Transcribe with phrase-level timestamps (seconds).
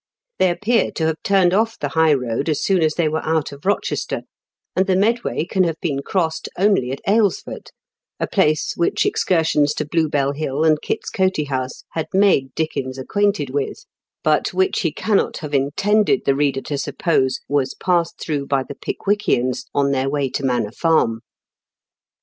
[0.39, 3.51] They appear to have turned oS the high road as soon as they were out
[3.51, 4.23] of Eochester,
[4.75, 7.67] and the Medway can have been crossed only at Aylesford,
[8.19, 12.97] a place which excursions to Blue Bell Hill and Kit's Coty House had made Dickens
[12.97, 13.85] acquainted with,
[14.23, 18.73] but which he cannot have intended the reader to suppose was passed through by the
[18.73, 21.19] Pickwickians on their way to Manor Farm.